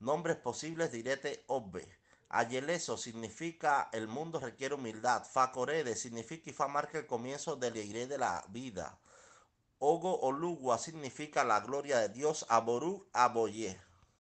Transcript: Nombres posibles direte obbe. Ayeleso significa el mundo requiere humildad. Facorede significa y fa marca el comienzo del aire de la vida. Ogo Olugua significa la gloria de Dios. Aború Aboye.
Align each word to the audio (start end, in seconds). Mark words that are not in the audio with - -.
Nombres 0.00 0.36
posibles 0.36 0.92
direte 0.92 1.44
obbe. 1.48 1.88
Ayeleso 2.28 2.96
significa 2.96 3.88
el 3.92 4.06
mundo 4.06 4.38
requiere 4.38 4.74
humildad. 4.74 5.24
Facorede 5.24 5.96
significa 5.96 6.50
y 6.50 6.52
fa 6.52 6.68
marca 6.68 6.98
el 6.98 7.06
comienzo 7.06 7.56
del 7.56 7.74
aire 7.74 8.06
de 8.06 8.18
la 8.18 8.44
vida. 8.50 8.98
Ogo 9.78 10.20
Olugua 10.20 10.78
significa 10.78 11.42
la 11.42 11.60
gloria 11.60 11.98
de 11.98 12.10
Dios. 12.10 12.46
Aború 12.48 13.08
Aboye. 13.12 13.87